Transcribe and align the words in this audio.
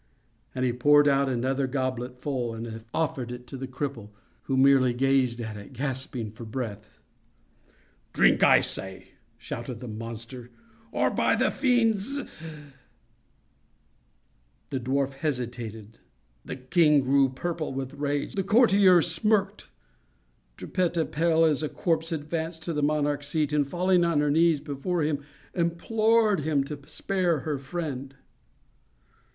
and 0.55 0.65
he 0.65 0.73
poured 0.73 1.07
out 1.07 1.29
another 1.29 1.67
goblet 1.67 2.17
full 2.19 2.55
and 2.55 2.83
offered 2.91 3.31
it 3.31 3.45
to 3.45 3.55
the 3.55 3.67
cripple, 3.67 4.09
who 4.45 4.57
merely 4.57 4.95
gazed 4.95 5.39
at 5.39 5.55
it, 5.55 5.73
gasping 5.73 6.31
for 6.31 6.43
breath. 6.43 6.97
"Drink, 8.11 8.41
I 8.41 8.61
say!" 8.61 9.11
shouted 9.37 9.79
the 9.79 9.87
monster, 9.87 10.49
"or 10.91 11.11
by 11.11 11.35
the 11.35 11.51
fiends—" 11.51 12.15
The 14.71 14.79
dwarf 14.79 15.13
hesitated. 15.13 15.99
The 16.43 16.55
king 16.55 17.01
grew 17.01 17.29
purple 17.29 17.71
with 17.71 17.93
rage. 17.93 18.33
The 18.33 18.41
courtiers 18.43 19.05
smirked. 19.11 19.69
Trippetta, 20.57 21.05
pale 21.05 21.45
as 21.45 21.61
a 21.61 21.69
corpse, 21.69 22.11
advanced 22.11 22.63
to 22.63 22.73
the 22.73 22.81
monarch's 22.81 23.27
seat, 23.27 23.53
and, 23.53 23.67
falling 23.67 24.03
on 24.03 24.19
her 24.19 24.31
knees 24.31 24.61
before 24.61 25.03
him, 25.03 25.23
implored 25.53 26.39
him 26.39 26.63
to 26.63 26.79
spare 26.87 27.41
her 27.41 27.59
friend. 27.59 28.15